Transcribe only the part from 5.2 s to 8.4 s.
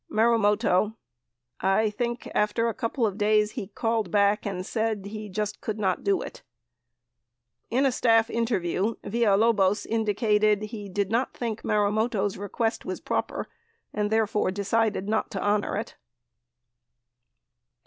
just could not do it. 59 In a staff